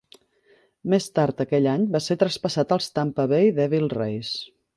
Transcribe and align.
Més 0.93 1.09
tard 1.19 1.43
aquell 1.45 1.67
any 1.73 1.83
va 1.97 2.01
ser 2.05 2.17
traspassat 2.25 2.75
als 2.79 2.89
Tampa 2.97 3.27
Bay 3.35 3.53
Devil 3.61 3.87
Rays. 3.97 4.35